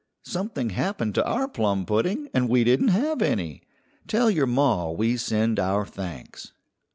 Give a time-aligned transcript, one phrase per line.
[0.25, 3.61] Something happened to our plum pudding, and we didn't have any.
[4.07, 6.53] Tell your ma we send our thanks."